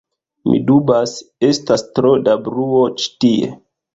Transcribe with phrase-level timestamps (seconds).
[0.51, 1.13] Mi dubas,
[1.49, 3.53] estas tro da bruo ĉi tie